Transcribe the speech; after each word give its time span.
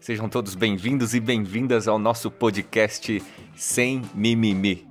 Sejam 0.00 0.28
todos 0.28 0.54
bem-vindos 0.54 1.12
e 1.12 1.18
bem-vindas 1.18 1.88
ao 1.88 1.98
nosso 1.98 2.30
podcast 2.30 3.20
Sem 3.56 4.00
Mimimi. 4.14 4.86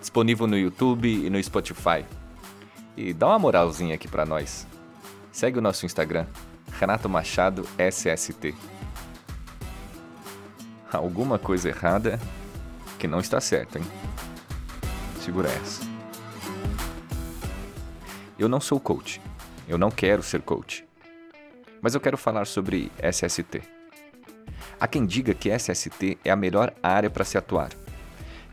Disponível 0.00 0.46
no 0.46 0.56
YouTube 0.56 1.26
e 1.26 1.28
no 1.28 1.40
Spotify. 1.42 2.04
E 2.96 3.12
dá 3.12 3.28
uma 3.28 3.38
moralzinha 3.38 3.94
aqui 3.94 4.08
para 4.08 4.24
nós. 4.24 4.66
Segue 5.30 5.58
o 5.58 5.62
nosso 5.62 5.84
Instagram, 5.84 6.26
Renato 6.72 7.10
Machado 7.10 7.62
SST. 7.78 8.54
Alguma 10.90 11.38
coisa 11.38 11.68
errada 11.68 12.18
que 12.98 13.06
não 13.06 13.20
está 13.20 13.38
certa, 13.38 13.78
hein? 13.78 13.84
Segura 15.20 15.48
essa. 15.50 15.82
Eu 18.38 18.48
não 18.48 18.60
sou 18.60 18.80
coach. 18.80 19.20
Eu 19.68 19.76
não 19.76 19.90
quero 19.90 20.22
ser 20.22 20.40
coach. 20.40 20.86
Mas 21.82 21.94
eu 21.94 22.00
quero 22.00 22.16
falar 22.16 22.46
sobre 22.46 22.90
SST. 22.98 23.79
Há 24.80 24.88
quem 24.88 25.04
diga 25.04 25.34
que 25.34 25.50
SST 25.50 26.18
é 26.24 26.30
a 26.30 26.36
melhor 26.36 26.72
área 26.82 27.10
para 27.10 27.22
se 27.22 27.36
atuar. 27.36 27.68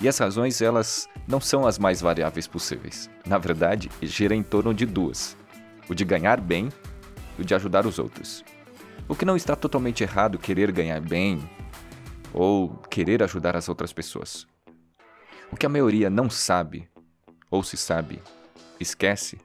E 0.01 0.07
as 0.09 0.17
razões, 0.17 0.61
elas 0.61 1.07
não 1.25 1.39
são 1.39 1.65
as 1.65 1.79
mais 1.79 2.01
variáveis 2.01 2.45
possíveis. 2.45 3.09
Na 3.25 3.37
verdade, 3.37 3.89
gira 4.01 4.35
em 4.35 4.43
torno 4.43 4.73
de 4.73 4.85
duas: 4.85 5.37
o 5.87 5.95
de 5.95 6.03
ganhar 6.03 6.41
bem 6.41 6.69
e 7.39 7.41
o 7.41 7.45
de 7.45 7.55
ajudar 7.55 7.85
os 7.85 7.97
outros. 7.97 8.43
O 9.07 9.15
que 9.15 9.23
não 9.23 9.37
está 9.37 9.55
totalmente 9.55 10.03
errado 10.03 10.37
querer 10.37 10.69
ganhar 10.69 10.99
bem 10.99 11.49
ou 12.33 12.69
querer 12.89 13.23
ajudar 13.23 13.55
as 13.55 13.69
outras 13.69 13.93
pessoas. 13.93 14.45
O 15.49 15.55
que 15.55 15.65
a 15.65 15.69
maioria 15.69 16.09
não 16.09 16.29
sabe, 16.29 16.89
ou 17.49 17.63
se 17.63 17.77
sabe, 17.77 18.21
esquece, 18.79 19.39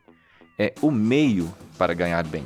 é 0.59 0.75
o 0.83 0.91
meio 0.91 1.55
para 1.79 1.95
ganhar 1.95 2.25
bem. 2.25 2.45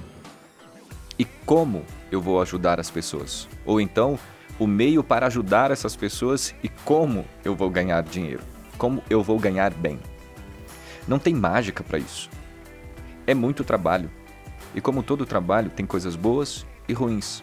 E 1.19 1.25
como 1.25 1.85
eu 2.13 2.21
vou 2.21 2.41
ajudar 2.43 2.79
as 2.79 2.91
pessoas? 2.91 3.49
Ou 3.65 3.81
então, 3.81 4.19
o 4.59 4.67
meio 4.67 5.03
para 5.03 5.27
ajudar 5.27 5.71
essas 5.71 5.95
pessoas 5.95 6.55
e 6.63 6.69
como 6.69 7.25
eu 7.45 7.55
vou 7.55 7.69
ganhar 7.71 8.03
dinheiro? 8.03 8.43
Como 8.79 9.03
eu 9.09 9.23
vou 9.23 9.39
ganhar 9.39 9.73
bem? 9.73 9.99
Não 11.07 11.19
tem 11.19 11.35
mágica 11.35 11.83
para 11.85 11.99
isso. 11.99 12.29
É 13.27 13.35
muito 13.35 13.65
trabalho. 13.65 14.11
E 14.75 14.81
como 14.81 15.03
todo 15.03 15.27
trabalho, 15.27 15.71
tem 15.71 15.87
coisas 15.87 16.17
boas 16.17 16.67
e 16.89 16.93
ruins. 16.93 17.43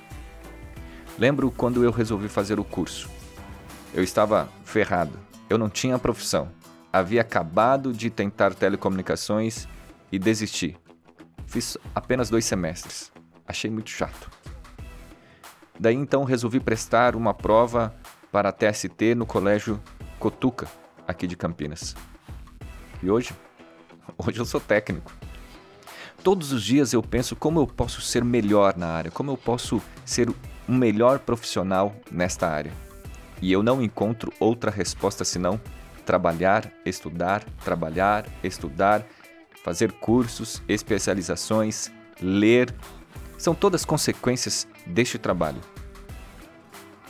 Lembro 1.17 1.52
quando 1.52 1.83
eu 1.83 1.92
resolvi 1.92 2.28
fazer 2.28 2.59
o 2.59 2.64
curso. 2.64 3.09
Eu 3.94 4.03
estava 4.03 4.50
ferrado. 4.66 5.20
Eu 5.50 5.58
não 5.58 5.70
tinha 5.70 6.00
profissão. 6.00 6.50
Havia 6.92 7.22
acabado 7.22 7.94
de 7.94 8.09
tentar 8.09 8.53
telecomunicações 8.53 9.67
e 10.11 10.17
desisti. 10.17 10.77
Fiz 11.45 11.77
apenas 11.94 12.30
dois 12.30 12.45
semestres. 12.45 13.11
Achei 13.48 13.70
muito 13.70 13.89
chato. 13.89 14.30
Daí 15.80 15.96
então 15.96 16.24
resolvi 16.24 16.60
prestar 16.60 17.16
uma 17.16 17.34
prova 17.34 17.94
para 18.32 18.50
a 18.50 18.52
TST 18.52 19.16
no 19.16 19.26
colégio 19.26 19.82
Cotuca, 20.20 20.68
aqui 21.08 21.28
de 21.28 21.36
Campinas. 21.36 21.96
E 23.02 23.10
hoje? 23.10 23.32
Hoje 24.18 24.40
eu 24.40 24.46
sou 24.46 24.60
técnico. 24.60 25.12
Todos 26.24 26.52
os 26.52 26.64
dias 26.64 26.94
eu 26.94 27.02
penso 27.02 27.36
como 27.36 27.60
eu 27.60 27.68
posso 27.68 28.02
ser 28.02 28.24
melhor 28.24 28.78
na 28.78 28.88
área, 28.88 29.12
como 29.12 29.32
eu 29.32 29.38
posso 29.38 29.82
ser 30.06 30.30
um 30.70 30.78
melhor 30.78 31.20
profissional 31.20 31.94
nesta 32.12 32.48
área. 32.48 32.72
E 33.42 33.52
eu 33.52 33.62
não 33.62 33.82
encontro 33.82 34.32
outra 34.40 34.72
resposta 34.72 35.26
senão 35.26 35.60
trabalhar, 36.06 36.72
estudar, 36.86 37.44
trabalhar, 37.64 38.26
estudar 38.44 39.06
fazer 39.64 39.94
cursos, 39.94 40.62
especializações, 40.68 41.90
ler, 42.22 42.74
são 43.44 43.53
todas 43.53 43.83
consequências 43.83 44.66
deste 44.86 45.17
trabalho. 45.17 45.59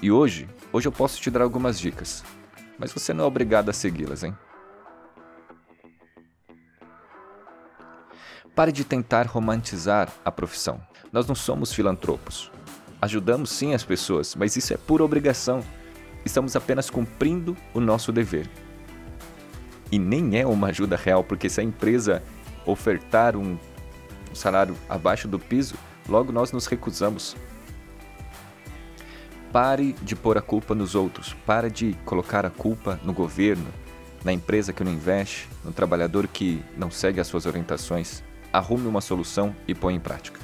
E 0.02 0.12
hoje, 0.12 0.50
hoje 0.72 0.88
eu 0.88 0.92
posso 0.92 1.22
te 1.22 1.30
dar 1.30 1.44
algumas 1.44 1.80
dicas, 1.80 2.24
mas 2.80 2.92
você 2.92 3.14
não 3.14 3.24
é 3.24 3.28
obrigado 3.28 3.70
a 3.70 3.74
segui-las, 3.74 4.24
hein? 4.24 4.36
Pare 8.56 8.72
de 8.72 8.84
tentar 8.84 9.28
romantizar 9.28 10.12
a 10.26 10.32
profissão. 10.32 10.82
Nós 11.12 11.28
não 11.28 11.36
somos 11.36 11.72
filantropos. 11.72 12.52
Ajudamos 13.00 13.52
sim 13.52 13.76
as 13.76 13.84
pessoas, 13.84 14.36
mas 14.36 14.56
isso 14.56 14.74
é 14.74 14.78
pura 14.78 15.04
obrigação. 15.04 15.64
Estamos 16.26 16.56
apenas 16.56 16.90
cumprindo 16.90 17.56
o 17.76 17.80
nosso 17.80 18.12
dever. 18.12 18.50
E 19.92 20.00
nem 20.00 20.40
é 20.40 20.48
uma 20.48 20.70
ajuda 20.70 20.96
real, 20.96 21.24
porque 21.24 21.48
se 21.48 21.62
a 21.62 21.64
empresa 21.64 22.24
ofertar 22.66 23.36
um 23.36 23.56
salário 24.34 24.76
abaixo 24.90 25.28
do 25.28 25.38
piso, 25.38 25.76
logo 26.08 26.32
nós 26.32 26.52
nos 26.52 26.66
recusamos. 26.66 27.36
Pare 29.52 29.94
de 30.02 30.16
pôr 30.16 30.38
a 30.38 30.42
culpa 30.42 30.74
nos 30.74 30.96
outros, 30.96 31.34
pare 31.46 31.70
de 31.70 31.94
colocar 32.06 32.46
a 32.46 32.50
culpa 32.50 33.00
no 33.04 33.14
governo, 33.14 33.68
na 34.24 34.34
empresa 34.34 34.74
que 34.74 34.84
não 34.84 34.92
investe, 34.92 35.48
no 35.64 35.72
trabalhador 35.72 36.28
que 36.28 36.64
não 36.78 36.90
segue 36.90 37.20
as 37.20 37.28
suas 37.28 37.46
orientações. 37.46 38.24
Arrume 38.52 38.88
uma 38.88 39.02
solução 39.02 39.56
e 39.68 39.76
põe 39.76 39.96
em 39.96 40.00
prática. 40.00 40.40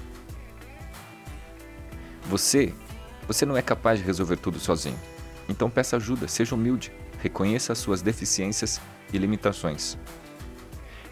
Você, 2.23 2.73
você 3.27 3.45
não 3.45 3.57
é 3.57 3.61
capaz 3.61 3.99
de 3.99 4.05
resolver 4.05 4.37
tudo 4.37 4.59
sozinho. 4.59 4.99
Então 5.47 5.69
peça 5.69 5.97
ajuda, 5.97 6.27
seja 6.27 6.53
humilde, 6.53 6.91
reconheça 7.21 7.73
as 7.73 7.79
suas 7.79 8.01
deficiências 8.01 8.79
e 9.11 9.17
limitações. 9.17 9.97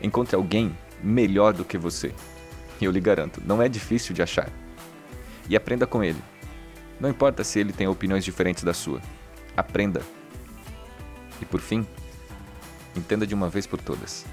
Encontre 0.01 0.35
alguém 0.35 0.77
melhor 1.01 1.53
do 1.53 1.65
que 1.65 1.77
você. 1.77 2.13
Eu 2.81 2.91
lhe 2.91 2.99
garanto, 2.99 3.41
não 3.45 3.61
é 3.61 3.67
difícil 3.67 4.13
de 4.13 4.21
achar. 4.21 4.49
E 5.49 5.55
aprenda 5.55 5.87
com 5.87 6.03
ele. 6.03 6.21
Não 6.99 7.09
importa 7.09 7.43
se 7.43 7.59
ele 7.59 7.71
tem 7.71 7.87
opiniões 7.87 8.25
diferentes 8.25 8.63
da 8.63 8.73
sua. 8.73 9.01
Aprenda. 9.55 10.01
E 11.41 11.45
por 11.45 11.61
fim, 11.61 11.85
entenda 12.95 13.25
de 13.25 13.35
uma 13.35 13.49
vez 13.49 13.67
por 13.67 13.79
todas. 13.79 14.25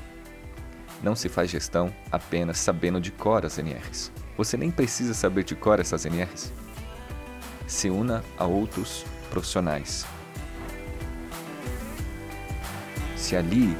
Não 1.02 1.14
se 1.14 1.28
faz 1.28 1.50
gestão 1.50 1.94
apenas 2.10 2.58
sabendo 2.58 3.00
de 3.00 3.10
cor 3.10 3.44
as 3.44 3.58
NRs. 3.58 4.10
Você 4.36 4.56
nem 4.56 4.70
precisa 4.70 5.12
saber 5.14 5.44
de 5.44 5.54
cor 5.54 5.78
essas 5.78 6.04
NRs. 6.06 6.52
Se 7.66 7.90
una 7.90 8.24
a 8.38 8.46
outros 8.46 9.04
profissionais. 9.30 10.06
Se 13.16 13.36
alie 13.36 13.76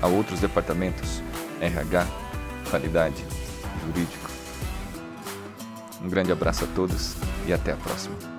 a 0.00 0.06
outros 0.06 0.40
departamentos 0.40 1.22
RH, 1.60 2.23
qualidade, 2.74 3.24
jurídico. 3.86 4.28
Um 6.02 6.08
grande 6.08 6.32
abraço 6.32 6.64
a 6.64 6.66
todos 6.74 7.14
e 7.46 7.52
até 7.52 7.70
a 7.70 7.76
próxima. 7.76 8.33